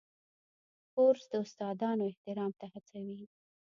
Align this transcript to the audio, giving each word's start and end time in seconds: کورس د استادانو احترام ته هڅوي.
کورس 0.93 1.23
د 1.31 1.33
استادانو 1.43 2.03
احترام 2.11 2.51
ته 2.59 2.65
هڅوي. 2.73 3.21